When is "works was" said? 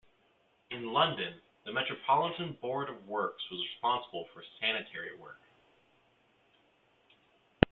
3.07-3.59